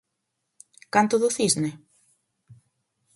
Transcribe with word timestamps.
Canto 0.93 1.15
do 1.21 1.29
cisne? 1.37 1.71